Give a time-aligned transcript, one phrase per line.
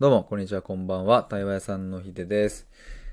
[0.00, 1.24] どうも、こんにちは、こんばんは。
[1.24, 2.66] 対話屋さんのひでです。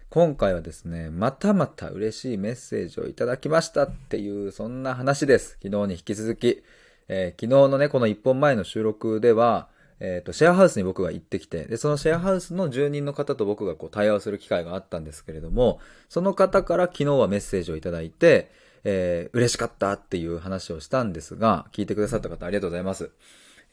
[0.09, 5.57] 今回はですね、またまた嬉しいメッセージをいただきましたっていう、そんな話です。
[5.61, 6.63] 昨日に引き続き。
[7.09, 9.67] えー、昨日のね、この1本前の収録では、
[9.99, 18.49] えっ、ー、と、シェアハウスに僕が行ってきて、で、そのシェアハウスの住人の方と僕がこう対話をする機会があったんですけれども、その方から昨日はメッセージをいただいて、
[18.85, 23.11] えー、嬉しかったっていう話をしたんですが、聞いてくださった方ありがとうございます。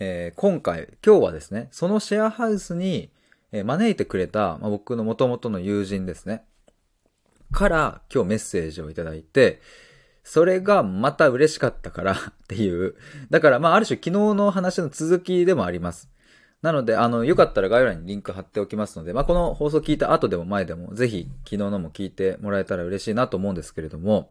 [0.00, 3.10] えー、今回、今日はですね、そのシェアハウスに、
[3.52, 6.44] えー、招いてくれた、まあ、僕の元々の友人ですね。
[7.52, 9.60] から今日メッセージをいただいて、
[10.24, 12.16] それがまた嬉しかったから っ
[12.48, 12.96] ていう。
[13.30, 16.10] だからまあある種昨日の話の続きでもあります。
[16.60, 24.30] なので、あの、よかったら概要欄にリンク貼っておきますので、まあこの放送聞いた後でも前でも、ぜひ昨日のも聞いてもらえたら嬉しいなと思うんですけれども、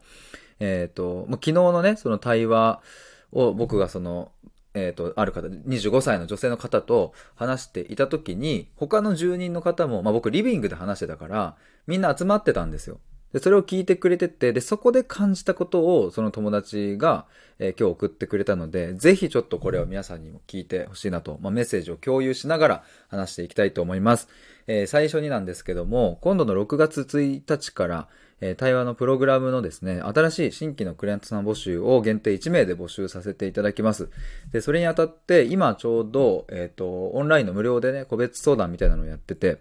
[0.58, 2.82] えっ、ー、と、昨日のね、その対話
[3.30, 4.32] を僕がその、
[4.74, 11.56] えっ、ー、と、ある方、25歳の女性の方と話していた時に、他の住人の方も、まあ僕リビングで話してたから、
[11.86, 12.98] みんな集まってたんですよ。
[13.34, 17.26] で、それを聞いてくれてて、で、そこで感じたことを、その友達が、
[17.58, 24.28] えー、今日送ってくれたので、ぜひちょっとこれを皆さんにも聞いてほしいなと、まあ、メッセージを共有しながら話していきたいと思います。
[24.68, 28.08] えー、最初になんですけども、今度の6月1日から、
[28.40, 34.10] え対話のプログラムのですね、新しい新規のクライアントさん募集を限定1名で募集させていただきます。
[34.52, 39.58] で、それにあたって、今ちょうど、えっ、ー、と、オンラインの無料でね、個別相談みたいなのをやってて、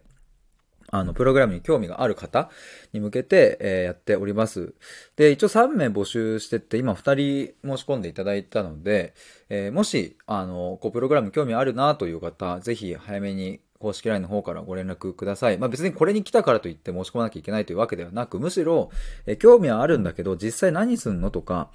[0.94, 2.52] あの、プログラムに興味がある方
[2.94, 4.76] に向けて、えー、やっております。
[5.16, 9.16] で、一応3名募集してって、今2人申し込んでいただいたので、
[9.50, 15.58] えー、もし、あの、こう、プログラム興味あるなという方、ぜひ早めに公式 LINE の方からご連絡ください。
[15.58, 18.90] まあ別にこれに来たからといって申し込まなきゃいけないというわけではなく、むしろ、
[19.26, 21.70] え興味はあるんだけど、実際何すんのとか、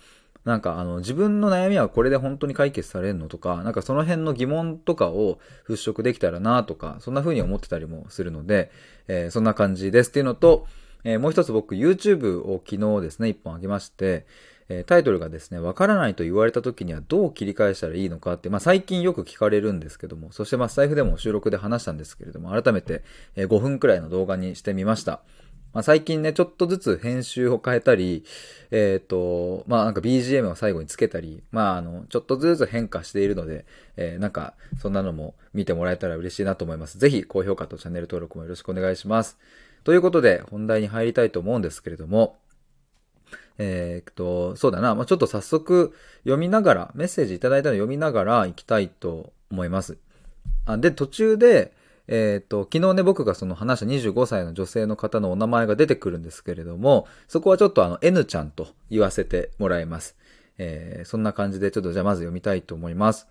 [0.45, 8.71] なんかあの自分の悩みはこれで本当に解決されるのとか、なんかその辺の疑問とかを払拭できたらなとか、そんな風に思ってたりもするので、
[9.09, 10.67] えー、そんな感じですっていうのと、
[11.05, 14.27] えー、もう一つ僕 YouTube を昨日ですね、一本あげまして、
[14.69, 23.03] えタイトルがですね、わからないと言われた時にはどう切り返したらいいのかって、まあ最近よく聞かれるんですけども、そしてまあスタイフでも収録で話したんですけれども、改めて
[23.37, 25.23] え5分くらいの動画にしてみました。
[25.73, 28.25] まあ、最近ね、ちょっとずつ編集を変えたり、
[28.71, 36.99] えっ、ー、と、まあなんか BGM を最後につけたり、まああの、ちょっとずつ変化しているので、えー、なんか、そんなのも見てもらえたら嬉しいなと思います。
[36.99, 39.39] ぜひ高評価とチャンネル登録もよろしくお願いします。
[39.85, 42.39] ということで、本題に入りたいと思うんですけれども、
[43.59, 44.95] えー、っと、そうだな。
[44.95, 49.99] まあ、ちょっと早速読みながら、メッセージいただいたの読みながら行きたいと思います。
[50.65, 51.73] あで、途中で、
[52.07, 60.17] えっ、と、昨日ね、僕がその話した25歳の女性の方のお名前が出てくるんですけれども、そこはちょっとあの、N ちゃんと言わせてもらいます。
[60.57, 63.27] えー、そんな感じでちょっとじゃあまず読みたいと思います。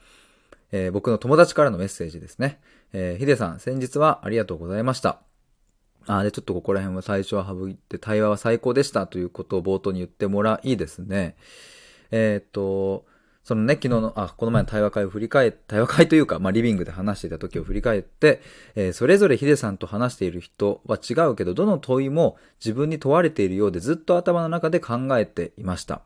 [0.72, 2.60] えー、僕の友達からのメッセージですね。
[2.94, 5.27] えー、ヒデさん、先日はありがとうございました。
[6.08, 11.36] あで、ちょっとここら辺は最初は省いて、対話は最高でしたということを冒頭に言ってもらいですね。
[12.12, 13.06] えっ、と、
[13.48, 18.42] そのね、昨日の、あ、この前の対話会を振り返って、対話会というか、まあ、リビングで話していた時を振り返って、
[18.76, 26.02] えー、それぞれヒデさんと話している人は違うけど、どの問いも自分に問われているようでずっと頭の中で考えていました。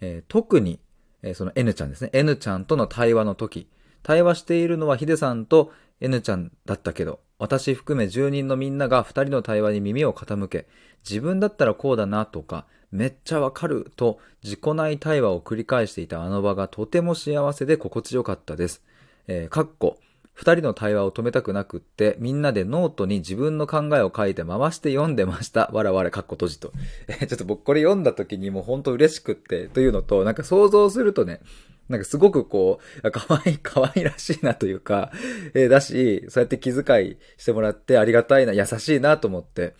[0.00, 0.80] えー、特に、
[1.22, 2.10] えー、その N ちゃんですね。
[2.12, 3.68] N ちゃんとの対話の時、
[4.02, 10.66] 対話しているのはヒデさんと N ちゃんだったけど、私含め住人のみんなが二人の対話に耳を傾け、
[11.08, 18.82] 自分だったらこうだなとか、めっちゃわかると自己内対話を繰り返していたあの場がとても幸せで心地よかったです。
[19.26, 19.96] えー、かっこ、
[20.34, 25.70] 二人の対話を止めたくなくって、みんなでノートに自分の考えを書いて回して読んでました。
[25.72, 26.72] わらわら、かっこ閉じと。
[27.08, 31.40] えー、ちょっと僕これ読んだ時にもうほんと嬉しくって、というのと、なんか想像するとね、
[31.90, 35.10] なんかすごくこう、可愛い、 可愛らしいなというか、
[35.54, 39.74] えー、だし、そうやって気遣いしてもらってありがたいな、優しいなと思って、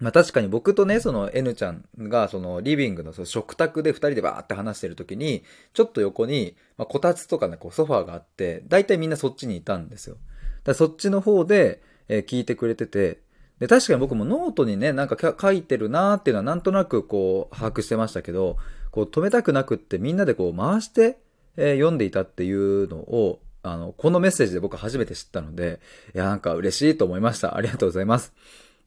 [0.00, 10.18] まあ確かに僕とね、その N ちゃんがそのリビングのその食卓で二人でバーって話してる時に、ちょっと横に、まあ、こたつとかね、こうソファーがあって、大体みんなそっちにいたんですよ。
[10.64, 13.22] だそっちの方で、えー、聞いてくれてて、
[13.60, 18.58] で、確かに僕もノートにね、なんか書いてるなーっていうのはなんとなくこう把握してましたけど、
[18.90, 21.18] こう止めたくなくってみんなでこう回して、
[21.56, 25.80] えー、読んでいたっていうのを、あの、このメッセージで僕初めて知ったので、
[26.14, 27.56] いや、なんか嬉しいと思いました。
[27.56, 28.32] ありがとうございます。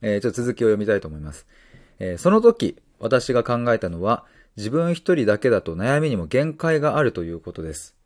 [0.02, 1.46] えー、ちょっと続きを読みたいと思います。
[1.98, 4.24] えー、その時、私が考えたのは、
[4.56, 7.96] 自分一人だけだと悩みにも限界があるということです。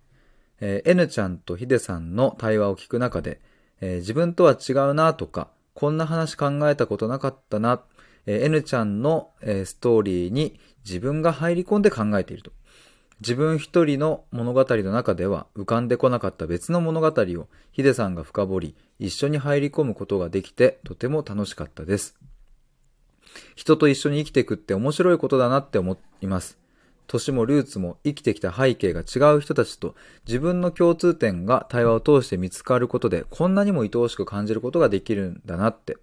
[0.60, 3.40] えー、N ちゃんとヒデさんの対話を聞く中で、
[3.80, 7.82] えー、自分とは違うなとか、こんな話考えたことなかったな、
[8.26, 12.52] えー、N ちゃんの、えー、ストーリーに自分が入り込んで考えていると。
[13.22, 22.16] 自分一人の物語の中では浮かんでこなかった別の物語をヒデさんが深掘り、一緒に入り込むことができてとても楽しかったです。
[23.54, 26.58] 人と一緒に生きていくって面白いことだなって思います。
[27.06, 29.94] 年もルーツも生きてきた背景が違う人たちと
[30.26, 35.96] 自分の共通点が対話を通して見つかることでこんなにも愛おしく感じることができるんだなって。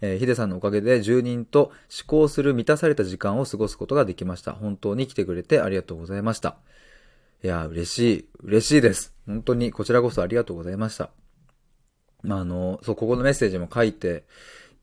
[0.00, 1.72] えー、ヒデさんのおかげで住人と思
[2.06, 4.52] 考する満たされた時間を過ごすことができました。
[4.52, 6.56] 本当に来てくれてありがとうございました。
[7.42, 8.28] いや、嬉しい。
[8.42, 9.14] 嬉しいです。
[9.26, 11.10] 本当にこちらこそありがとうございました。
[12.22, 14.24] まあ、あの、そう、ここのメッセージも書いて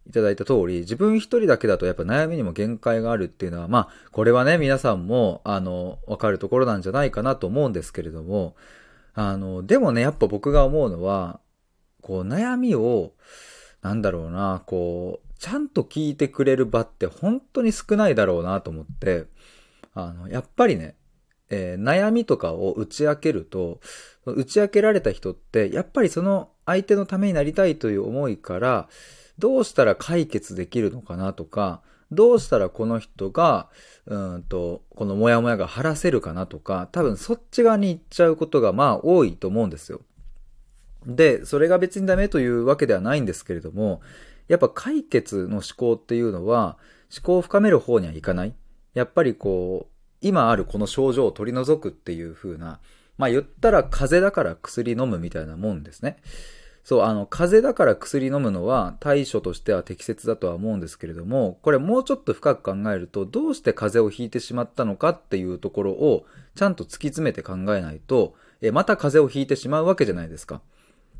[0.08, 8.56] いただいた通り、自分一人だけだとやっぱ悩みにも限界があるっていうのは、まあ、これはね、皆さんも、あの、わかるところなんじゃないかなと思うんですけれども、
[9.14, 11.40] あの、でもね、やっぱ僕が思うのは、
[12.02, 13.14] こう、悩みを、
[13.86, 19.26] なんだろうな、こう、ちゃんと聞いてくれる場って本当に少ないだろうなと思って、
[19.94, 20.96] あの、やっぱりね、
[21.52, 23.80] えー、悩みとかを打ち明けると、
[24.26, 28.90] 打ち明けられた人って、やっぱりその相手のためになりたいという思いから、
[29.38, 33.70] どうしたら解決できるのかなとか、どうしたらこの人が、
[34.08, 40.02] うんと、このモヤモヤが晴らせるかなとか、多分そっち側に行っちゃうことがまあ多いと思うんですよ。
[41.06, 44.02] で、それが別にダメというわけではないんですけれども、
[44.48, 46.78] やっぱ解決の思考っていうのは、
[47.16, 48.54] 思考を深める方にはいかない。
[48.94, 52.80] やっぱりこう、今あるこの症状を取り除くっていう風な、
[53.18, 56.18] まあ言ったら風邪だから薬飲むみたいなもんですね。
[56.84, 66.26] そう、あの、風邪だから薬飲むのは対処としては適切だとは思うんですけれども、これもうちょっと深く考えると、どうして風邪をひいてしまったのかっていうところを、
[66.56, 70.62] ちゃんと突き詰めて考えないと、え、また風邪をひいてしまうわけじゃないですか。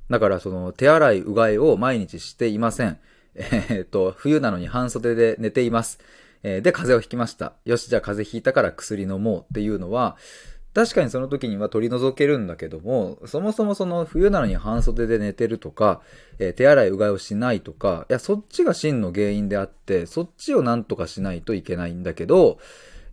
[0.10, 3.00] だからその手洗いうがいを毎日していません。
[3.36, 6.00] えっと、冬なのに半袖で寝ています。
[6.44, 7.54] えー、で、風邪をひきました。
[7.66, 10.16] よし、じゃあ風邪ひいたから薬飲もうっていうのは、
[10.76, 16.02] 確かにその時には取り除けるんだけども、そもそもその冬なのに半袖で寝てるとか、
[16.38, 22.60] えー、手洗いうがいをしないとか、いや、そっちが真の原因であって、そっちをなんとかしないといけないんだけど、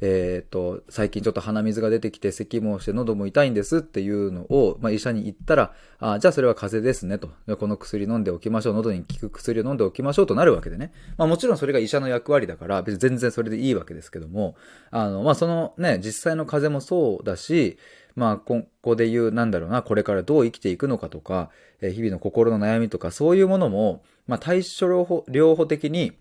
[0.05, 7.31] えっ、ー、と、最近ちょっと鼻水が出てきて咳もして喉も痛いんですっていうのを、まあ、医者に言ったら、あじゃあそれは風邪ですねと。
[7.57, 8.75] この薬飲んでおきましょう。
[8.75, 10.93] 喉に効く薬を飲んでおきましょうとなるわけでね。
[11.17, 14.57] まあもちろんそれが医者の役割だから、別に全然それでいいわけですけども、
[14.91, 17.79] あの、まあそのね、実際の風邪もそうだし、
[18.17, 21.49] まあ、ここで言う、なんだろうな、これからどう生きていくのかとか、
[21.81, 26.13] えー、日々の心の悩みとか、そういうものも、まあ、対処療法、療法的に、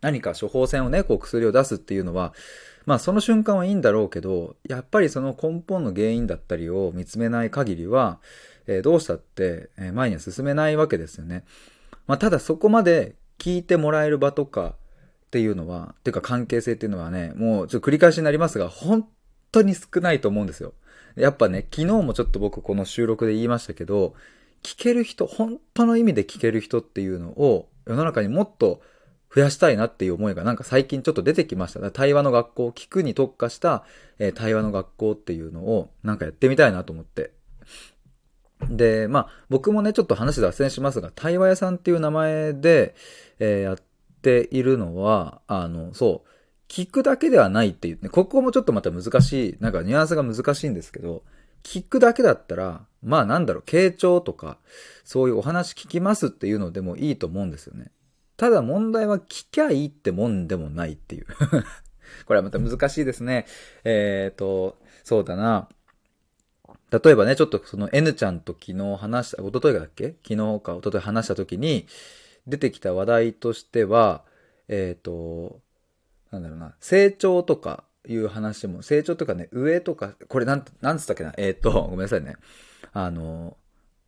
[0.00, 2.32] 何か処方箋をね、こう薬を出すっていうのは、
[2.86, 8.20] まあその瞬間はいいんだろうけど、やっぱりその根本の原因だったりを見つめない限りは、
[8.66, 11.44] えー、どうしたって、え前には進めないわけですよね。
[12.06, 14.74] まあただそこまで聞いてもらえる場とか
[15.26, 19.06] っていうのは、っていうか関係性っていうのはね、もうちょっと繰り返しになりますが、本
[19.52, 20.74] 当に少ないと思うんですよ。
[21.16, 24.14] やっぱね、昨日もちょっと僕この収録で言いましたけど、
[24.62, 28.82] 聞ける人、本当の意味で聞ける人っていうのを世の中にもっと
[29.34, 31.90] 増やしたいなっていう思いがなんか最近ちょっと出てきました。
[31.90, 33.84] 対話の学校、聞くに特化した、
[34.18, 37.32] えー、対話の学校っていうのをなんかやってみたいなと思って。
[38.68, 42.94] で、まあ僕もね、ちょっと話脱線しますが、対話屋さんっていう名前で、
[43.38, 43.76] えー、やっ
[44.22, 46.28] ているのは、あの、そう、
[46.68, 51.22] 聞くだけではないっていうね、ここもちょっとまた難しい、なんかニュアンスが難しいんですけど、
[51.62, 54.58] 聞くだけだったら、まあなんだろう、傾聴とか、
[55.04, 57.90] そういうお話聞きますっていうのでもいいと思うんですよね。
[58.40, 61.26] ただ問題は聞きゃいいってもんでもないっていう
[62.24, 63.44] これはまた難しいですね。
[63.84, 65.68] えっ、ー、と、そうだな。
[66.90, 70.16] 例えばね、ちょっとその N ちゃんと昨日話した、おとといだっけ？
[70.26, 71.86] 昨日かおととい話した時に
[72.46, 74.24] 出てきた話題としては、
[74.68, 75.60] えっ、ー、と、
[76.30, 82.36] なんだろうな、成長とかいう話も、成長とかね、上とか、これなん、なんつったっけな、えっ、ー、と、ごめんなさいね。
[82.94, 83.58] あの、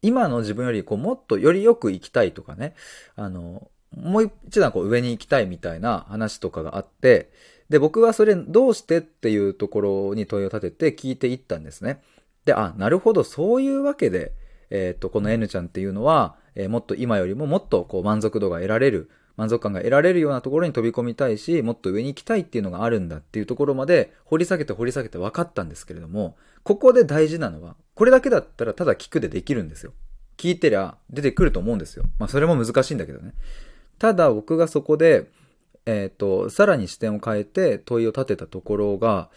[0.00, 2.74] 今の自分よりこうもっとよりよく生きたいとかね、
[3.14, 7.30] あの、もう一段こう上に行きたいみたいな話とかがあって、
[7.68, 12.02] で、僕はそれどうしてっていうところに問いを立てて聞いていったんですね。
[12.44, 14.32] で、あ、なるほど、そういうわけで、
[14.70, 29.92] えっ、ー、と、この N ちゃんっていうのは、えー、もっと今よりももっとこう満足度が得られる、満足感が得られるようなところに飛び込みたいし、もっと上に行きたいっていうのがあるんだっていうところまで掘り下げて掘り下げて分かったんですけれども、ここで大事なのは、これだけだったらただ聞くでできるんですよ。
[30.36, 32.04] 聞いてりゃ出てくると思うんですよ。
[32.18, 33.32] まあそれも難しいんだけどね。
[34.02, 35.30] ただ僕がそこで、
[35.86, 39.30] えっ、ー、と、さらに視点を変えて問いを立てたところが、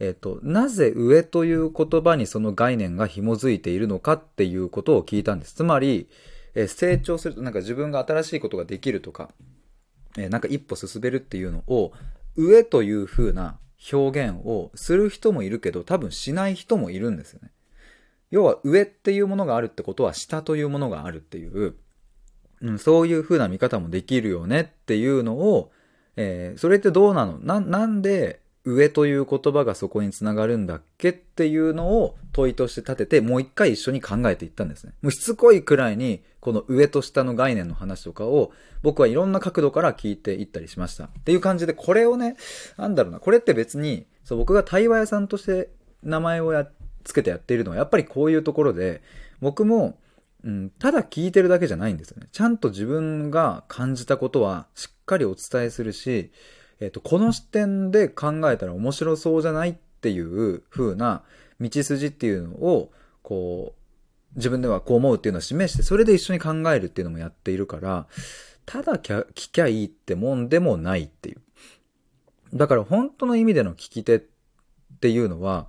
[0.00, 5.56] えっ、ー、と、なぜ上という言葉にその概念が紐づいているのかっていうことを聞いたんです。
[5.56, 6.08] つまり、
[6.54, 9.28] えー、成長するとなんか自分が新しいことができるとか、
[10.16, 11.92] えなんか一歩進めるっていうのを、
[12.36, 13.58] 上という風な
[13.92, 17.50] 表現をする人もいるけど、多分しない人もいるんですよね。
[18.30, 21.76] 要は上っていうものがあるってことは下というものがあるっていう、
[22.62, 25.70] うん、そういう風な見方もできるよねっていうのを、
[26.16, 27.38] えー、それってどうなの？
[27.38, 34.92] な、なんで上という言葉がそこにつながるんだっけっていうのを問いとして立てて、もう一回一緒に考えていったんですね。
[35.02, 41.04] もうしつこいくらいに、この上と下の概念の話とかを、僕はいろんな角度から聞いていったりしました。
[41.04, 42.36] っていう感じで、これをね、
[42.76, 45.68] なんだろうな、これって別に、そう、僕が対話屋さんとして
[46.02, 46.66] 名前をや、
[47.04, 49.02] つけてやっているのは、やっぱりこういうところで、
[49.40, 49.98] 僕も、
[50.46, 52.28] うん、ただ聞いてるだけじゃないんですよね。
[52.30, 56.30] ちゃんと自分が感じたことはしっかりお伝えするし、
[56.78, 61.24] えっ、と、この視点で考えたら面白そうじゃないっていう風な
[61.60, 68.06] 道筋っていうのを、こう、自分ではこう思うっていうのを示して、それで一緒に考えるっていうのもやっているから、
[68.66, 71.40] ただ聞きゃいいってもんでもないっていう。
[72.54, 74.22] だから本当の意味での聞き手っ
[75.00, 75.66] ていうのは、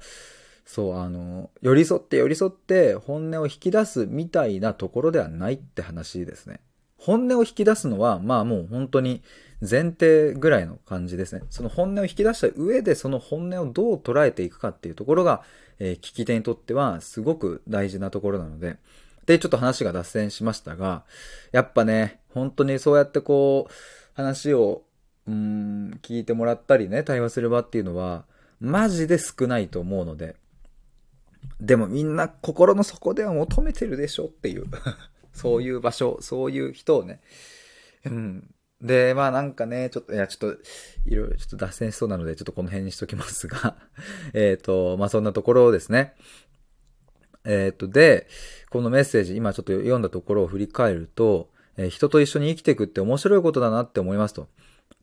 [0.67, 6.59] そう、あの、寄り添って寄り添って本音を引き出すみたいなところではないって話ですね。
[6.97, 9.23] 本音を引き出すのは、まあもう本当に
[9.61, 11.41] 前提ぐらいの感じですね。
[11.49, 15.41] その本音を引き出した上でその本音をどう捉えていくかっていうところが、
[15.79, 18.75] えー、聞き手にとってはすごく大事なところなので、
[19.25, 21.05] で、ちょっと話が脱線しましたが、
[21.53, 23.73] やっぱね、本当にそうやってこう、
[24.15, 24.83] 話を、
[25.27, 28.25] うん、聞いてもらったりね、対話する場っていうのは、
[28.59, 30.35] マジで少ないと思うので、
[31.59, 34.65] でもみんな心の底では求めてるでしょっていう
[35.33, 37.21] そういう場所、そういう人をね、
[38.05, 38.53] うん。
[38.81, 40.61] で、まあなんかね、ちょっと、いや、ちょっと、
[41.05, 43.75] いろいろちょっと脱線しそうなので、ちょっとこの辺にしときますが
[44.33, 46.15] えっと、まあそんなところですね。
[47.43, 48.27] えっ、と、で、
[48.69, 54.47] このメッセージ、今ちょっと読んだところを振り返ると、えー、人と一緒に生きていくって面白いことだなって思いますと。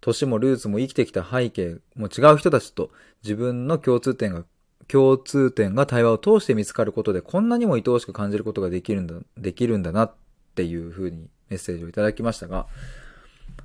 [0.01, 2.91] 年もルーツも生きてきた背景も違う人たちと
[3.23, 4.45] 自分の共通点が
[4.89, 10.15] 共通点が対話を通して見つかることでこんなにも愛おしく感じることができるんだ、できるんだなっ
[10.55, 12.67] ていう風にメッセージをいただきましたが、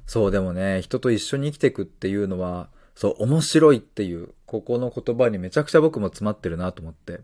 [0.05, 7.21] そうでもね、人と一緒に生きていくっていうのは、そう、面白いっていう、ここの言葉にめちゃくちゃ僕も詰まってるなと思って。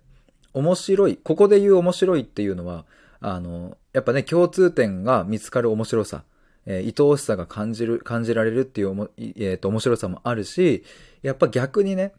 [0.53, 2.85] 面白い、ここで言う面白いっていうのは、
[3.19, 6.23] あの、やっぱね、共通点が見つかる面白さ、
[6.65, 10.83] えー、愛おしさが感じる、感じられるっていうおも、えっ、ー、と、面白さもあるし、
[11.23, 12.13] やっぱ逆にね、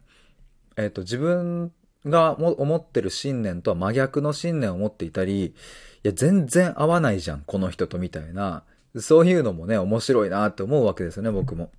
[0.77, 1.71] えっ、と、自分
[2.05, 5.53] が思ってる信念とは真逆の信念を持っていたり、い
[6.03, 8.63] や、全然合わないじゃん、この人とみたいな、
[8.95, 11.71] そういうのもね、面白いなって思うわけですよね、僕も。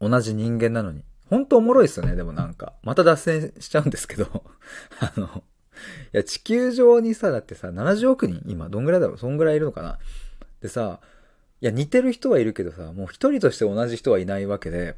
[0.00, 1.02] 同じ人間なのに。
[1.28, 2.72] ほんとおもろいっすよね、でもなんか。
[2.82, 4.44] また脱線しちゃうんですけど。
[5.00, 9.98] あの、いや、地球上にさ、だってさ、70億人、今、どんぐらいだろうそんぐらいいるのかな
[10.60, 11.00] でさ、
[11.60, 14.96] いや、似てる人はいるけどさ、もう一人として同じ人はいないわけで、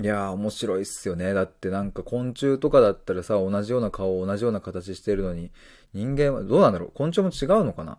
[0.00, 1.34] いやー、面白いっすよね。
[1.34, 5.50] だってなんか昆虫とかだったらさ、同じような顔、同じような形してるのに、
[5.92, 6.90] 人間はどうなんだろう？
[6.94, 7.98] 昆虫も違うのかな？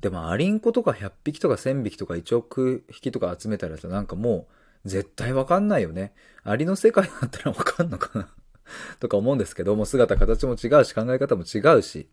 [0.00, 4.48] でも、アリンコとか100匹とか1000匹とか1億匹とか集めたらさ、なんかも
[4.84, 6.12] う、絶対わかんないよね。
[6.42, 8.28] アリの世界だったらわかんのかな？
[8.98, 12.08] とか思うんですけども、姿形も違うし、考え方も違うし。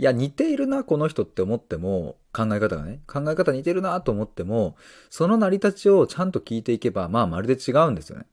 [0.00, 4.74] いや、似ているな、この人って思っても、考え方がね、考え方似てるなと思っても、
[5.10, 8.24] その成り立ちをちゃんと聞いていけば、まあ、まるで違うんですよね。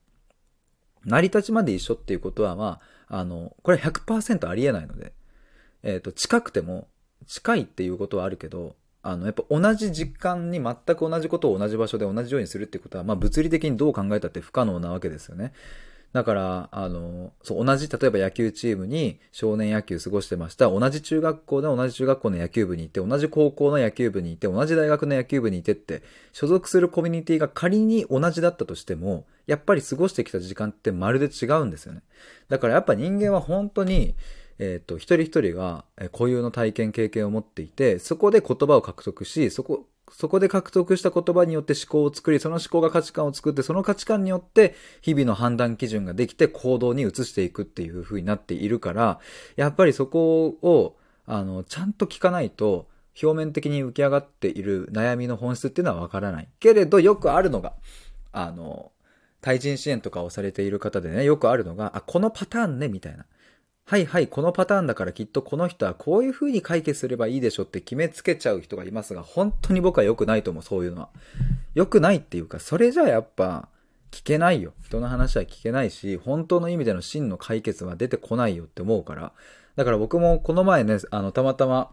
[1.04, 5.12] 成り立ちまで一緒っていうことは、まあ、あの、これ100%ありえないので、
[5.82, 6.88] えっ、ー、と、近くても、
[7.26, 15.52] 近いっていうことはあるけど、あの、やっぱ同じ実感に全く同じことを同じ場所で同じようにするってことは、まあ物理的にどう考えたって不可能なわけですよね。
[16.12, 20.70] だから、あの、そう、同じ、例えば野球チームに少年野球過ごしてました。
[20.70, 32.02] 同じ中学校で同じ中学校の野球部にいて、同じ高校の野球部にいて、同じ大学の野球部にいてって、所属するコミュニティが仮に同じだったとしても、やっぱり過ごしてきた時間ってまるで違うんですよね。
[32.48, 34.14] だからやっぱ人間は本当に、
[34.58, 49.20] えっ、ー、と、一人一人が固有の体験、経験を持っていて、そこで言葉を獲得し、そこ、そこで獲得した言葉によって思考を作り、その思考が価値観を作って、その価値観によって日々の判断基準ができて行動に移していくっていう風になっているから、
[49.56, 50.96] やっぱりそこを、
[51.26, 52.88] あの、ちゃんと聞かないと、
[53.20, 56.48] 表面的に浮き上がっている悩みの本質っていうのはわからない。
[56.60, 57.72] けれど、よくあるのが、
[58.32, 58.92] あの、
[59.40, 63.26] 対人支援とかをされている方でね、よくあるのが、あ、このパターンね、みたいな。
[63.88, 71.08] はいはい、このパターンだからきっとこの人はこういう風に解決すればいいでしょって決めつけちゃう人がいますが、本当に僕は良くないと思う、そういうのは。
[71.74, 73.70] 良くないっていうか、それじゃあやっぱ、
[74.10, 74.74] 聞けないよ。
[74.84, 79.32] 人の話は聞けないし、本当の意味での真の解決は出てこないよって思うから。
[79.76, 81.90] だから僕もこの前ね、あの、たまたま、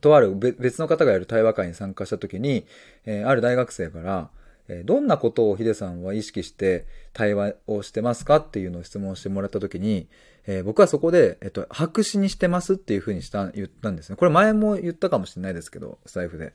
[0.00, 2.66] とある別の方がやる対話会に参加した時に、
[3.04, 4.30] えー、ある大学生から、
[4.68, 10.08] えどんなことをヒデさんは意識して対話をしてますかっていうのを質問してもらったときに、
[10.46, 14.16] えー、僕はそこで、えっと、白紙にしてますっていうふうにした、言ったんですね。
[14.16, 16.54] これ前も言ったかもしれないですけど、スタイフで。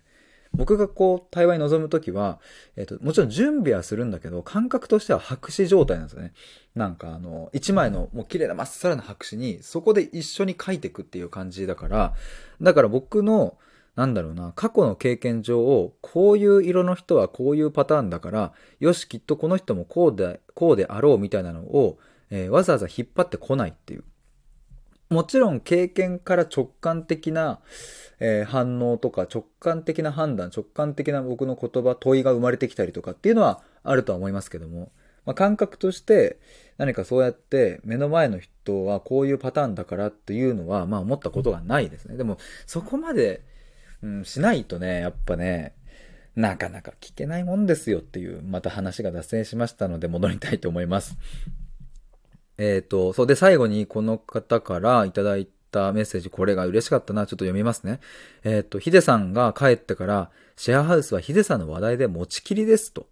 [0.53, 2.39] 僕がこう、対話に臨むときは、
[2.75, 6.33] えっと、もちろん準備はするんだけど、感覚としては白紙状態なんですよね。
[6.75, 12.13] なんかあの、一枚のもう綺麗なまっさらな白紙に、そこで一緒に書いていくっていう感じだから、
[12.61, 13.57] だから僕の、
[13.95, 24.03] なんだろうな、過去の経験上を、こういう色の人はこういうパターンだから、よし、きっとこの人もこうで、こうであろうみたいなのを、えー、わざわざ引っ張ってこないっていう。
[25.09, 27.59] もちろん経験から直感的な、
[28.19, 34.91] えー、反応とか直感的な判断、直感的な僕の言葉、問いが生まれてきたりとかっていうのはあるとは思いますけども、
[35.25, 36.39] まあ、感覚として
[36.77, 42.15] 何かそうやって目の前の人はこういうパターンだからっていうのは、まあ思ったことがないですね。
[42.15, 43.41] でもそこまで
[44.01, 45.75] うん、しないとね、やっぱね、
[46.35, 51.17] なかなか聞けないもんですよっていう、また話が脱線しましたので戻りたいと思います。
[52.59, 58.01] えっ、ー、と、そうで最後にこの方からいただいたメッセージ、これが嬉しかったな、ちょっと読みますね。
[58.43, 63.07] えっ、ー、と、ヒデさんが帰ってから、シェアハウスはヒデさんの話題で持ちきりですと。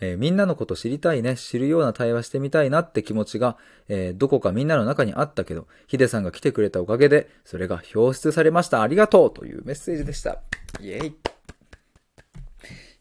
[0.00, 3.56] えー、みんなのこと知りたいね、知るような対話してみたいなって気持ちが、
[3.88, 8.82] えー、どこかみんなの中にあったけど、ヒデさんが来てくれたおかげで、それが表出されました。
[8.82, 10.42] ありがとうというメッセージでした。
[10.80, 11.16] イェイ。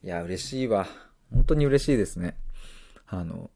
[0.03, 0.87] いや、嬉しいわ。
[1.33, 2.37] 本当に嬉しいですね。
[3.07, 3.49] あの、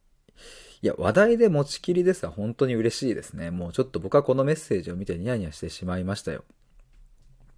[0.82, 3.52] いや、話題で持ちきりですは本当に嬉しいですね。
[3.52, 6.46] もうちょっと僕はこのメッセージを見てニヤニヤしてしまいましたよ。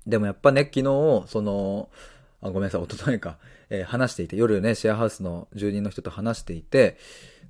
[0.07, 0.83] でもやっぱね、昨日、
[1.27, 1.89] その、
[2.41, 3.37] あごめんなさい、おとといか、
[3.69, 6.97] えー、話していて、夜ね、シェアハウスの住人の人と話していて、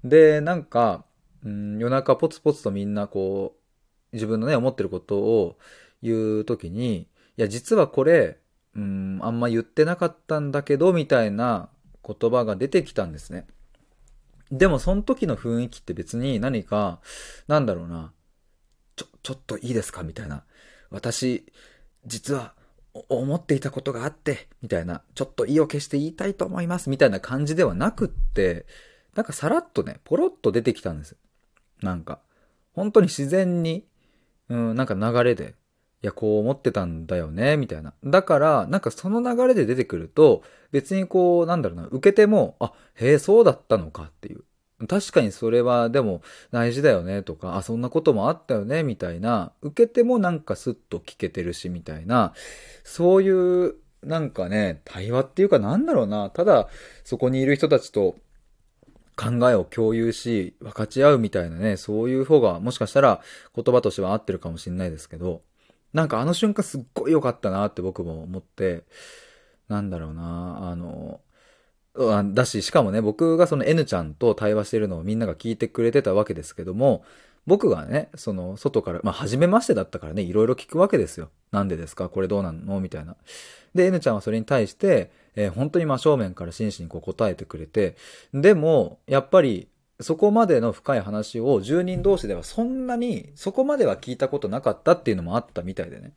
[0.04, 1.06] で、なんか、
[1.46, 5.58] うん、夜中ポツポツとみんなこう、自分のね、思ってることを
[6.04, 8.40] 言うときに、いや、実はこれ、
[8.75, 11.70] うん、あんま言ってなかったんだけど、みたいな
[12.06, 13.48] 言葉が出てきたんですね。
[14.51, 17.00] でも、その時の雰囲気って別に何か、
[17.48, 18.12] なんだろうな、
[18.96, 20.03] ちょ、ちょっといいですか？
[20.03, 20.43] みたいな。
[20.89, 21.46] 私、
[22.05, 22.53] 実は、
[23.08, 28.66] 思っていたことがあって、みたいな、ちょっと意を決して言いたいと思います、みたいな感じではなくって、
[29.16, 31.16] なんかさらっとね、ポロッと出てきたんです。
[31.81, 32.20] なんか、
[32.74, 33.85] 本当に自然に、
[34.50, 35.55] うん、なんか流れで、
[36.03, 37.94] いや、こう思ってたんだよね、みたいな。
[38.03, 44.44] だから、なんかその流れで出てくると、別にこう、なんだろうな、受けても、あ、へえ、そうだったのかっていう。
[44.87, 52.33] 確かにそれはでも大事だよねとか、あ、そんなこともあったよねみたいな、受けてもなんかスッと聞けてるしみたいな、
[52.83, 53.29] そうい
[53.68, 56.68] うなんかね、対話っていうかなんだろうな、ただ
[57.03, 58.16] そこにいる人たちと
[59.16, 63.22] 考えを共有し、分かち合うみたいなね、そういう方がもしかしたら
[63.55, 65.44] 言葉としては合ってるかもしれないですけど、
[65.94, 68.84] なんかあの瞬間すっごい良かったなって僕も思って、
[69.68, 71.22] なんだろうな、あの、
[72.34, 77.04] だし、しかもね、僕がその N ちゃんと対話してるのをみんなが聞いてくれてたわけですけども、
[77.48, 81.32] 僕がね、その、外から、まあ、初めましてだったからね、いろいろ聞くわけですよ。
[81.51, 82.08] なんでですか？
[82.08, 82.80] これどうなの？
[82.80, 83.16] みたいな。
[83.74, 87.96] で、N ちゃんはそれに対して、えー、本当に真正面から真摯にこう答えてくれて、
[88.34, 89.68] でも、やっぱり、
[90.01, 96.14] そこまでの深い話を住人同士ではそんなに、そこまでは聞いたことなかったっていうのもあったみたいでね。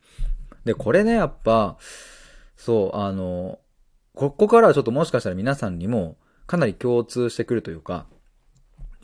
[0.65, 1.77] で、これね、やっぱ、
[2.57, 3.59] そう、あの、
[4.13, 6.17] ここからはちょっともしかしたら皆さんにも
[6.47, 8.05] かなり共通してくるというか、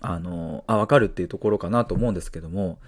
[0.01, 2.79] あの、あ、わかるっていうところかなと思うんですけども、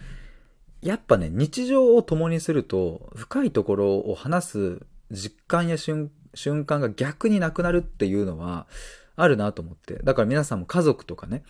[0.82, 8.68] やっぱね、日常を共にすると、深いところを話す実感や瞬瞬間が逆になくなるっていうのは
[9.16, 10.00] あるなと思って。
[10.04, 11.44] だから皆さんも家族とかね、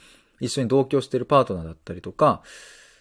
[0.43, 2.41] 一緒に同居してるパートナーだったりとか、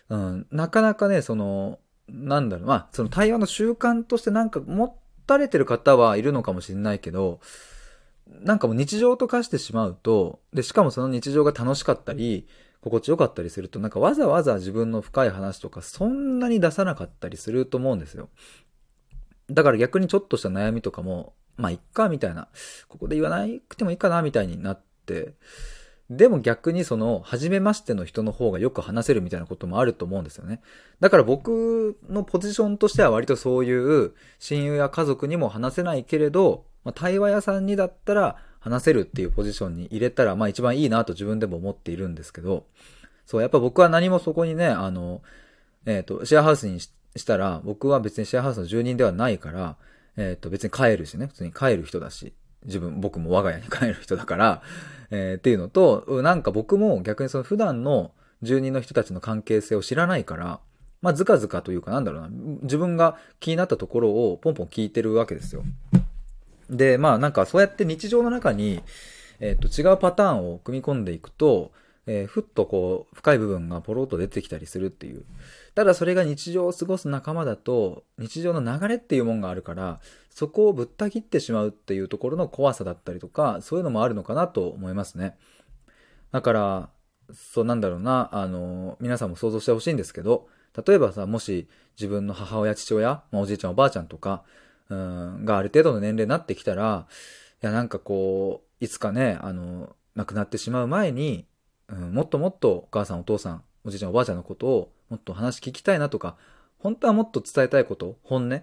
[0.08, 1.78] うん、なかなかね、その、
[2.08, 7.40] なんだろう、まあ、その対話の習慣としてなんか持たれてる方はいるのかもしれないけど、
[8.40, 12.46] なんかもう日常と化してしまうと、で、しかもその日常が楽しかったり、
[12.80, 18.28] 心地よかったりすると、なんかわざわざ自分の深い話とかそんなに出さなかったりすると思うんですよ。
[19.50, 22.48] だから逆にちょっとした悩みとかも、まあ、いっか、みたいな。
[22.88, 25.34] ここで言わなくてもいいかな、みたいになって、
[26.16, 30.60] でも逆にその、初めましての人の方がよく話せるみたいなこともあると思うんですよね。
[31.00, 33.72] だから僕のポジションとしては割とそうい
[34.04, 42.66] う親友や家族にも話せないけれど、まあ、対話屋さんにだったら話せるっていうポジションに入れたら、まあ一番いいなと自分でも思っているんですけど、
[43.26, 45.22] そう、やっぱ僕は何もそこにね、あの、
[45.86, 46.90] えっ、ー、と、シェアハウスにし
[47.24, 49.76] たら、僕は別にシェアハウスの住人ではないから、
[50.16, 52.32] えっ、ー、と、別に帰るしね、普通に帰る人だし、
[52.64, 54.62] 自分、僕も我が家に帰る人だから、
[55.10, 60.60] えー、っていうのと、なんか僕も逆にその普段の住人の人たちの関係性を知らないから、
[61.00, 62.28] まあ、ずかずかというかなんだろうな、
[62.62, 65.64] 自分が気になったところをポンポン聞いてるわけですよ。
[66.70, 68.82] で、まあなんかそうやって日常の中に、
[69.40, 71.72] えっ、と、違うパターンを組み込んでいくと、
[72.06, 75.24] えー、ふっとこう、深い部分がポロッと出てきたりするっていう。
[75.74, 85.36] ただそれが日常を過ごす仲間だと、日常の流れっていうもんがあるから、そこをぶった切ってしまうっていうところの怖さだったりとか、そういうのもあるのかなと思いますね。
[86.30, 86.90] だから、
[87.32, 90.48] そうなんだろうな、あの、皆さんも想像してほしいんですけど、
[90.86, 94.42] 例えばさ、もし自分の母親、父親、まあ、おじいちゃん、おばあちゃんとか、
[94.88, 97.06] うん、がある程度の年齢になってきたら、
[97.62, 101.46] いや、なんかこう、いつかね、あの、亡くなってしまう前に、
[101.88, 106.38] うん、もっともっとお母さん、お父さん、おじいちゃん、おばあちゃんのことをもっと話聞きたいなとか、
[106.78, 108.62] 本当はもっと伝えたいこと、本音、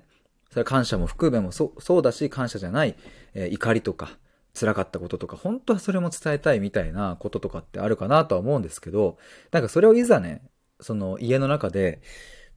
[0.49, 2.95] それは感謝も含めもそうそうだし、感謝じゃない、
[3.35, 4.17] えー、怒りとか、
[4.59, 9.19] 辛かったこととか、本当はそれも伝えたいみたいなこととかってあるかなとは思うんですけど、
[9.51, 10.41] なんかそれをいざね、
[10.81, 12.01] その家の中で、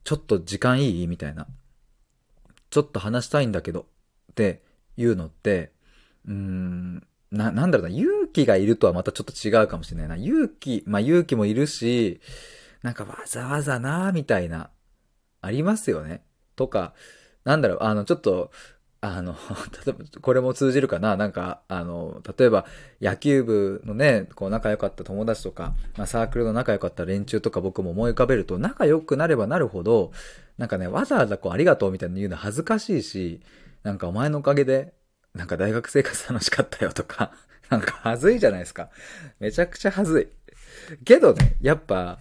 [0.05, 1.07] ちょっと時間いい？
[1.07, 1.47] みたいな。
[2.71, 3.81] ちょっと話したいんだけど、
[4.33, 4.63] って
[4.97, 5.73] いうのって、
[6.27, 10.17] うーん、な、なんだろうな、勇気がいるとはまたちょっと違うかもしれないな。
[10.17, 12.23] 勇気、まあ勇気もいるし、
[12.83, 14.71] なんかわざわざなみたいな、
[15.41, 16.23] ありますよね。
[16.57, 16.95] とか、
[17.45, 18.51] なんだろう、あの、ちょっと、
[19.01, 19.35] あの、
[19.85, 22.67] 例えば、これも通じるかななんか、あの、例えば、
[23.01, 30.13] 野球部のね、こう、仲良かった友達とか、まあ、サークルの仲良かった連中とか僕も思い浮かべると、仲良くなればなるほど、
[30.57, 33.41] なんかね、わざわざこう、ありがとうみたいな言うの恥ずかしいし、
[33.83, 34.95] なんかお前のおかげで、
[35.35, 37.33] なんか大学生活楽しかったよとか、
[37.71, 38.91] なんか恥ずいじゃないですか。
[39.41, 40.29] めちゃくちゃ恥ずい。
[41.05, 42.21] けどね、やっぱ、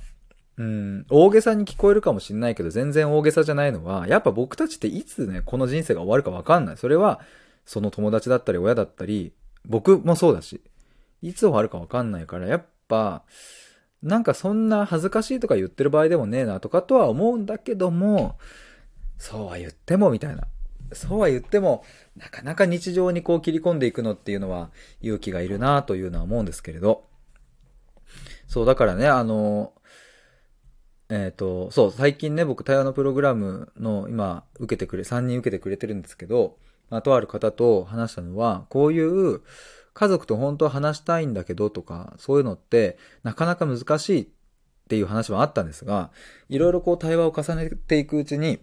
[0.57, 6.77] うん、大げさに聞こえるかもしんないけど、全然大げさじゃないのは、やっぱ僕たちっていつね、この人生が終わるかわかんない。
[6.77, 7.21] それは、
[7.65, 9.33] その友達だったり親だったり、
[9.65, 10.61] 僕もそうだし、
[11.21, 13.23] いつ終わるかわかんないから、やっぱ、
[14.01, 18.37] なんかそんな恥ずかしいとか言ってる場合でもねえなとかとは思うんだけども、
[19.17, 20.47] そうは言ってもみたいな。
[20.93, 21.85] そうは言っても、
[22.17, 27.05] なかなか日常にこう切り込んでいくのっていうのは勇気がいるなというのは思うんですけれど。
[28.47, 29.73] そう、だからね、あの、
[31.11, 36.57] えっ、ー、と、そう、最近ね、僕対話のプログラムの今受けてくれ、3人受けてくれてるんですけど、
[36.89, 39.41] あ、とある方と話したのは、こういう
[39.93, 44.27] 家族と本当は話したいんだけどとか、そういうのってなかなか難しいっ
[44.87, 46.11] ていう話もあったんですが、
[46.47, 48.59] いろいろこう対話を重ねていくうちに、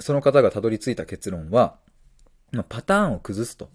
[0.00, 1.78] その方がたどり着いた結論は、
[2.68, 3.68] パターンを崩すと。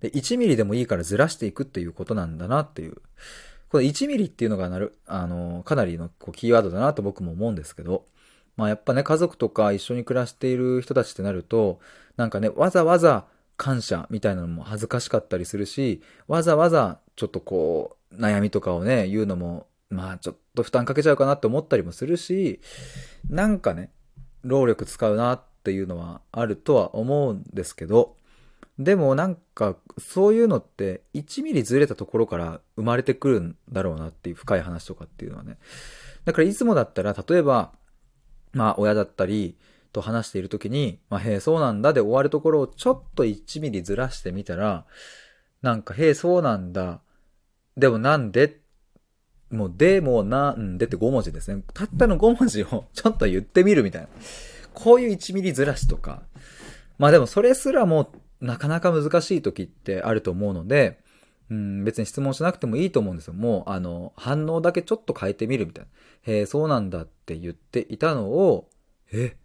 [0.00, 2.96] で、1ミリでもいいからずらしていくっていうことなんだなっていう。
[3.74, 8.04] この1ミリっていうのがなる、あの、かなりのこうキーワードだなと僕も思うんですけど、
[8.56, 11.80] まあやっぱね、家族とか一緒に暮らしている人たちってなると、
[12.16, 13.24] なんかね、わざわざ
[13.56, 22.60] 感謝みたいなのも恥ずかしかったりするし、わざわざちょっとこう、悩みとかをね、言うのも、まあちょっと負担かけちゃうかなって思ったりもするし、
[23.28, 23.90] なんかね、
[24.42, 28.14] 労力使うなっていうのはあるとは思うんですけど、
[28.78, 35.58] でもなんか、そういうのって1ミリずれたところから生まれてくるんだろうなっていう深い話とかっていうのはね。
[36.24, 37.72] だからいつもだったら、例えば、
[38.52, 39.56] まあ親だったり
[39.92, 44.86] と話している時に、まあへえそうなんだで終わるところをちょっと1ミリずらしてみたら、
[45.62, 47.00] なんかへえそうなんだ。
[47.76, 48.60] でもなんで？
[49.50, 51.62] もうでもなんでって5文字ですね。
[51.74, 54.08] たったの5文字をちょっと言ってみるみたいな。
[54.72, 56.22] こういう1ミリずらしとか。
[56.98, 58.10] まあでもそれすらも
[58.44, 61.00] なかなか難しい時ってあると思うので、
[61.50, 63.34] うん、別に質問しなくてもいいと思うんですよ。
[63.34, 66.32] もう、あの、反応だけちょっと変えてみるみたいな。
[66.32, 68.68] へえ、そうなんだって言っていたのを、
[69.12, 69.36] え、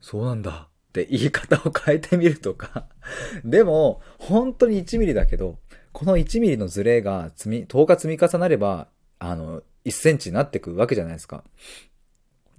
[0.00, 2.86] そうなんだって言い方を変えてみるとか。
[3.44, 5.58] でも、本当に1ミリだけど、
[5.92, 8.88] この1ミリのズレが積み、10日積み重なれば、
[9.18, 11.42] あの、1センチになってくわけじゃないですか。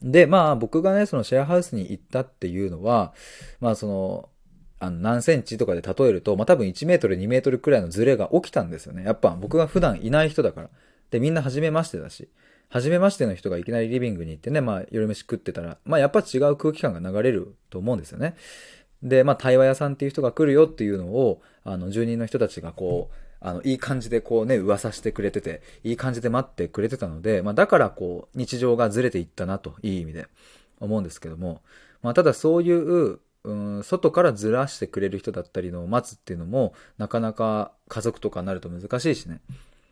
[0.01, 3.13] で、まあ僕がね、そのシェアハウスに行ったっていうのは、
[3.59, 4.29] まあその、
[4.79, 9.03] あの、何センチとかで例えると、まあ、多分1メートル、2メートルくらいのズレが起きたんですよね。
[9.03, 10.69] やっぱ僕が普段いない人だから。
[11.09, 12.29] で、みんな初めましてだし。
[12.69, 18.35] 初めましての人がいきなりリビングに行ってね、まあ、夜飯食ってたら、まあ、やっぱ違う空気感が流れると思うんですよね。
[19.01, 30.27] で、まあ、対話屋さんっていう人が来るよっていうのを、あの、住人の人たちがこう、あの、いい感じでこうね、噂してくれてて、いい感じで待ってくれてたので、まあ、だからこう、日常がずれていったなと、いい意味で
[30.79, 31.61] 思うんですけども、
[32.01, 39.39] まあ、ただそういう、うん、外からずらしてくれる人だったりのを待つっていうのも、なかなか家族とかになると難しいしね。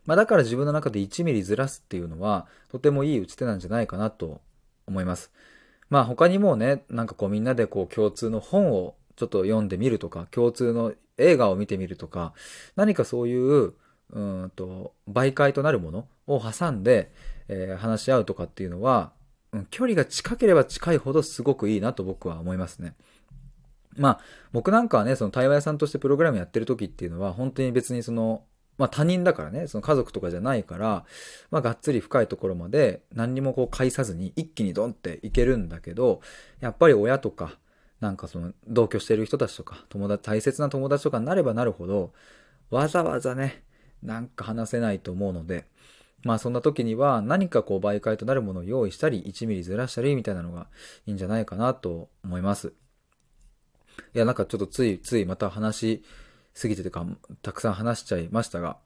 [0.06, 4.42] まあだから自分の中で1ミリずらすっていうのは、とてもいい打ち手なんじゃないかなと
[4.88, 5.32] 思います。
[5.90, 12.34] まあ他にもね、なんかこうみんなでこう共通の本をちょっと読んでみるとか、共通の映画を見てみるとか、
[12.76, 13.74] 何かそういう、
[14.12, 17.10] うんと、媒介となるものを挟んで、
[17.48, 19.14] えー、話し合うとかっていうのは、
[19.70, 22.94] 距離が近ければ近いほどすごくいいなと僕は思いますね。
[23.98, 24.20] まあ、
[24.52, 28.44] 僕なんかはね、その対話屋さんとしてプログラムやってる時っていうのは、本当に別にその、
[28.78, 31.06] まあ他人だからね、その家族とかじゃないから、
[31.50, 36.22] まあがっつり深いところまで何にもこう介さずに一気にドンっていけるんだけど、
[36.60, 37.58] やっぱり親とか、
[38.02, 42.14] なんかその同居してる人たちとか、友達、大切な友達とかになればなるほど、
[42.70, 43.64] わざわざね、
[44.04, 45.66] なんか話せないと思うので、
[46.24, 50.68] まあそんな時には何かこう媒介となるものを用意したり、1ミリずらしたりみたいなのが
[51.06, 52.74] いいんじゃないかなと思います。
[54.14, 56.04] いや、なんかちょっとついついまた話
[56.60, 57.06] 過ぎててか、
[57.42, 58.78] たくさん話しちゃいましたが、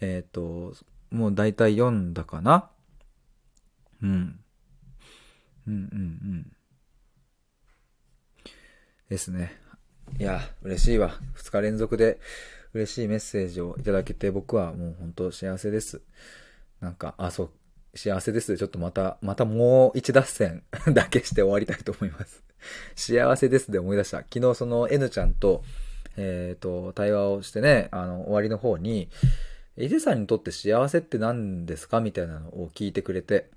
[0.00, 0.74] えっ、ー、と、
[1.10, 2.70] もう大体読んだかな？
[4.02, 4.40] うん。
[5.66, 6.52] うんうんうん。
[9.08, 9.60] ですね。
[10.18, 11.18] いや、嬉しいわ。
[11.36, 12.18] 2日連続で
[12.74, 16.02] 嬉しいメッセージをいただけて僕はもう本当幸せです。
[16.80, 17.50] なんか、あ、そう、
[17.94, 18.56] 幸せです。
[18.56, 22.42] ちょっとまた、またもう一脱線 だけして終わりたいと思います
[22.94, 24.18] 幸せですで思い出した。
[24.18, 25.62] 昨日その N ちゃんと、
[26.16, 29.08] えっ、ー、と、対話をしてね、あの、終わりの方に、
[29.76, 32.00] 伊勢さんにとって幸せって何ですか？
[32.00, 33.50] みたいなのを聞いてくれて、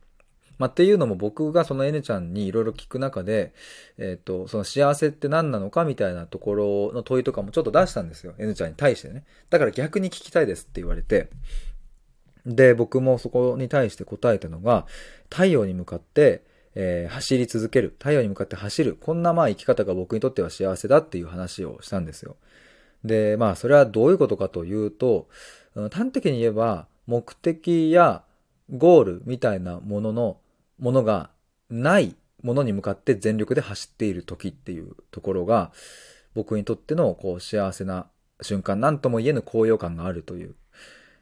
[0.58, 3.54] まあ、っていうのも僕がその N ちゃんにいろいろ聞く中で、
[3.98, 5.84] えっ、ー、と、その幸せって何なのか？
[5.84, 8.34] みたいなところの問いとかもちょっと出したんですよ。
[8.38, 9.26] N ちゃんに対してね。
[9.50, 11.30] だから逆に聞きたいですって言われて、
[12.46, 14.86] で、僕もそこに対して答えたのが、
[15.30, 16.44] 太陽に向かって、
[16.76, 17.96] えー、走り続ける。
[17.98, 18.96] 太陽に向かって走る。
[19.00, 22.36] こんなまあ生き方が僕にとっては幸せだっていう話をしたんですよ。
[23.04, 25.28] で、まあそれはどういうことかというと、
[25.92, 28.24] 端的に言えば目的や
[28.70, 30.38] ゴールみたいなものの、
[30.80, 31.30] ものが
[31.70, 35.72] ないものに向かって全力で走っている時っていうところが
[36.34, 38.08] 僕にとってのこう幸せな
[38.42, 40.56] 瞬間、なんとも言えぬ高揚感があるという、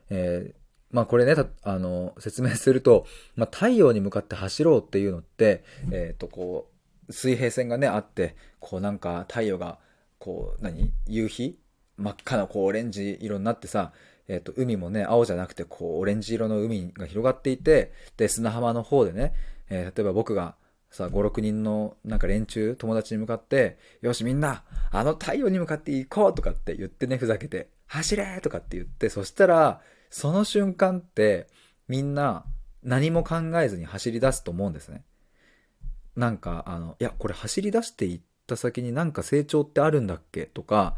[0.10, 0.63] えー、
[0.94, 6.70] まあこれね、あの、説明すると、まあ太陽に向かって走ろうっていうのって、えっ、ー、とこ
[7.10, 9.80] う、水平線がね、あって、こうなんか太陽が、
[10.20, 10.94] こう、何？
[11.08, 11.60] 夕日？
[11.98, 13.92] 真っ赤なこうオレンジ色になってさ、
[14.28, 19.34] えっ、ー、と、海もね、青じゃなくて、こう、オレンジ色の海が広がっていて、で、砂浜の方でね、
[19.70, 20.56] えー、例えば僕が、
[20.92, 29.82] さ、5、6人のなんか連中、友達に向かって、よしみんな、あの太陽に向かって行こうとかって言ってね、ふざけて、走れとかって言って、そしたら、
[30.14, 31.48] その瞬間って
[31.88, 32.46] みんな
[32.84, 35.04] 何も考えずに走り出すと思うんですね。
[36.16, 40.46] なんか、あの、いや、これ走り出していった先になんか成長ってあるんだっけ？
[40.46, 40.96] とか、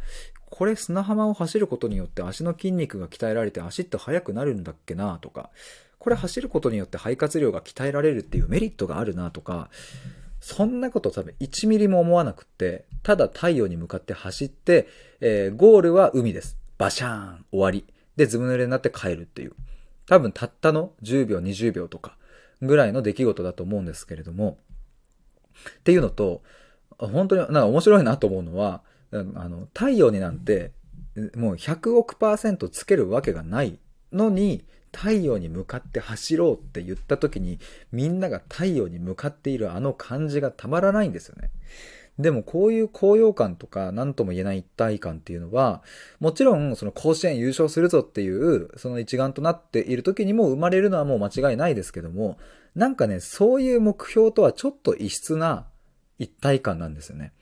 [0.50, 5.18] これ砂浜を走ることによって足の筋肉が鍛えられて足って速くなるんだっけな？
[5.22, 5.50] とか、
[5.98, 9.32] これ走ることによって肺活量が鍛えられるっていうメリットがあるな？
[9.32, 9.70] とか、
[10.42, 14.90] そんなこと多分1ミリも思わなくって、ただ太陽に向かって走って、
[15.22, 16.58] えー、ゴールは海です。
[16.78, 17.86] バシャーン終わり。
[18.16, 19.54] で、ずぶ濡れになって帰るっていう。
[20.08, 22.18] 多分たったの10秒、20秒とか
[22.62, 24.58] ぐらいの出来事だと思うんですけれども、
[25.80, 26.44] っていうのと、
[26.98, 29.18] 本当になんか面白いなと思うのは、あ
[29.50, 30.72] の、太陽になんて、
[31.36, 33.80] もう100億パーセントつけるわけがない
[34.12, 37.60] のに、太陽に向かって走ろうって言った時に、
[37.92, 41.52] みんなが太陽に向かっているあの感じがたまらないんですよね。
[42.18, 45.84] でもこういう高揚感とか何とも言えない一体感っていうのは、
[46.20, 52.38] もちろんその甲子園優勝するぞっていう、その一丸となっている時にも生まれるのはもう間違いないですけども、
[52.74, 55.68] なんかね、そういう目標とはちょっと異質な
[56.18, 57.34] 一体感なんですよね。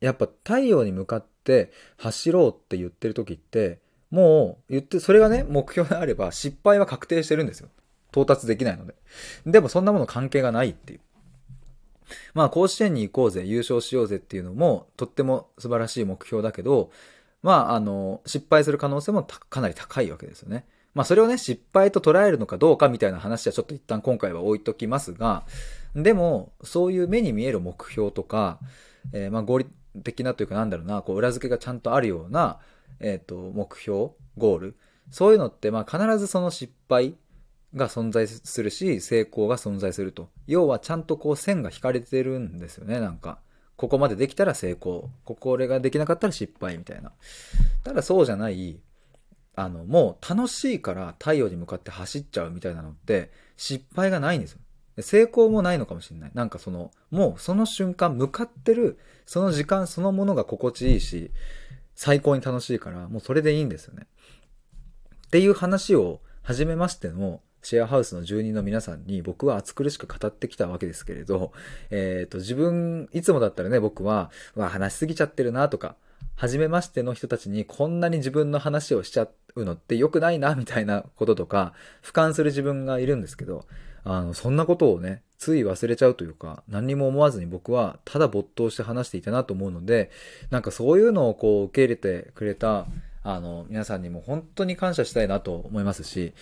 [0.00, 7.68] やっぱ太陽に向かって走ろうって言ってる時って、もう言って、それがね、目標であれば失敗は確定してるんですよ。
[8.12, 8.94] 到達できないので。
[9.44, 11.00] でもそんなもの関係がないっていう。
[12.34, 16.90] まあ甲子園に行こうぜ、優勝しようぜっていうのもとっても素晴らしい目標だけど、
[17.42, 20.66] まああの、失敗する可能性もかなり高いわけですよね。
[20.94, 25.44] まあそれをね、失敗と捉えるのかどうかみたいな話はちょっと一旦今回は置いときますが、
[25.94, 28.58] でも、そういう目に見える目標とか、
[29.12, 29.66] えー、まあ合理
[30.02, 32.58] 的なというかなんだろうな、こう裏付けがちゃんとあるような、
[33.00, 34.76] えっ、ー、と、目標、ゴール、
[35.10, 37.14] そういうのって、まあ必ずその失敗
[37.74, 40.28] が存在するし、成功が存在すると。
[40.46, 43.40] 要はちゃんとこう線が引かれてるんですよね、なんか。
[43.76, 45.10] ここまでできたら成功。
[45.24, 47.12] ここ俺ができなかったら失敗みたいな。
[47.82, 48.80] ただそうじゃない、
[49.56, 54.58] あの、もう楽しいから太陽に向かって走っちゃうみたいなのって、失敗がないんですよ。
[55.00, 56.30] 成功もないのかもしれない。
[56.34, 61.32] なんかその、もうその瞬間向かってる、その時間そのものが心地いいし、
[61.96, 64.06] 最高に楽しいから、もうそれでいいんですよね。
[65.26, 71.52] っていう話を、初めましてのシェアハウスの住人の皆さんに僕は暑苦しく語ってきたわけですけれど、
[71.90, 75.96] えっ、ー、と、自分、いつもだったらね、僕は、わ、話しすぎちゃってるなとか、
[76.36, 81.72] 初めましての人たちにこんなに自分の話をしちゃうのって良くないな、みたいなこととか、
[82.02, 83.66] 俯瞰する自分がいるんですけど、
[84.04, 90.10] あの、そんなことをね、つい忘れちゃうというか、何にも思わずに僕はただ没頭して話していたなと思うので、
[90.50, 92.86] なんかそういうのをこう受け入れてくれた、
[93.22, 96.34] あの、皆さんにも本当に感謝したいなと思いますし、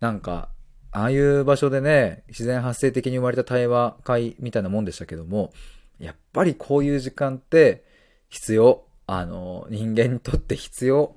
[0.00, 0.48] なんか、
[0.92, 5.52] ああいう場所でね、自然発生的に生まれた対話会みたいなもんでしたけども、
[5.98, 7.84] やっぱりこういう時間って
[8.28, 8.84] 必要。
[9.06, 11.16] あの、人間にとって必要。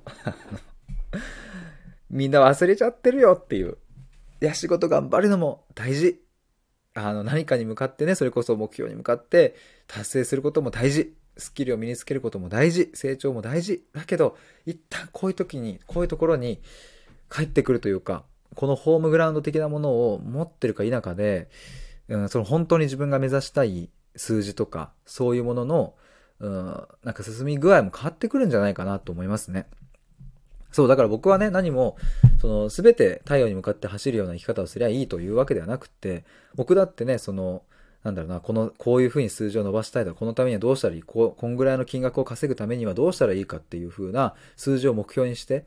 [2.10, 3.76] みんな忘れちゃってるよっていう。
[4.40, 6.20] いや、仕事頑張るのも大事。
[6.94, 9.54] あの、何かに向かってね、それこそ目標に向かって
[9.86, 11.14] 達成することも大事。
[11.36, 12.90] スキルを身につけることも大事。
[12.94, 13.84] 成長も大事。
[13.92, 16.62] だけど、一旦こういう時に、こういうところに
[17.30, 18.24] 帰ってくるというか、
[18.56, 21.48] このホームグラウンド的なものを持ってるか否かで、
[22.08, 25.94] うん、その本当に自分が目指したい数字とか、そういうものの、
[26.40, 26.64] うん、
[27.04, 29.66] なんか進み具合も変わってくるんじゃないかなと思いますね。
[30.72, 31.96] そう、だから僕はね、何も、
[32.40, 37.62] その、すべて太陽に向かって走るような生き方をすりゃいいというわけではなくて、僕だってね、その、
[38.02, 45.64] なんだろうな、この、こういうふうに数字を伸ばしたいとか、このためにはどうしたらいい、ここんぐらいの金額を稼ぐためにはどうしたらいいかっていうふうな数字を目標にして、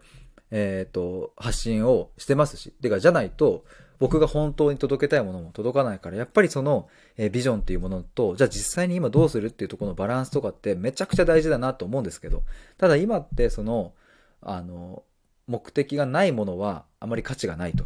[0.51, 2.71] えっ、ー、と、発信をしてますし。
[2.81, 3.63] てか、じゃないと、
[3.99, 12.43] 僕が本当に届けたいものも届かないから、やっぱりその、えー、ビジョンっていうものと、じゃあ実際に今どうするっていうところのバランスとかってめちゃくちゃ大事だなと思うんですけど、
[12.77, 13.93] ただ今ってその、
[14.41, 15.03] あの、
[15.47, 17.85] 目的がないものはあまり価値がないと。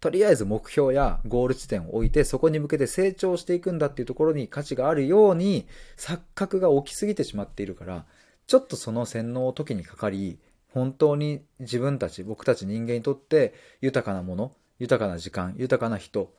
[0.00, 8.04] とりあえず目標やゴール地点を置いて、そこに向けて成長していくんだっていうところに価値があるように、錯覚が起きすぎてしまっているから、
[8.46, 10.38] ちょっとその洗脳を時にかかり、
[10.74, 16.34] 本当に自分たち、僕たち人間にとって豊かなもの、豊かな時間、豊かな人、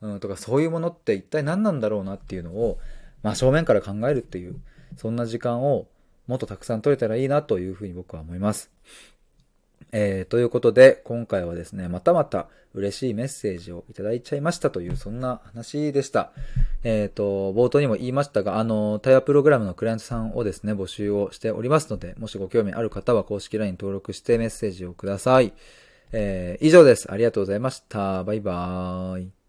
[0.00, 2.80] うん、とかそういうものって一体何なんだろうなっていうのを、
[3.22, 4.56] まあ正面から考えるっていう、
[4.96, 5.86] そんな時間を
[6.26, 8.75] もっとたくさん取れたらいいなというふうに僕は思います。
[9.92, 16.32] えー、ということで、今回はですね、またまた嬉しいメッセージをいただいちゃいましたという、そんな話でした。
[16.84, 25.52] えっ、ー、と、冒頭にも言いましたが、あの、タイヤプログラムのクライアントさんをですね、募集をしておりますので、もしご興味ある方は公式 LINE 登録してメッセージをください。
[26.12, 27.10] えー、以上です。
[27.10, 28.24] ありがとうございました。
[28.24, 29.45] バイバーイ。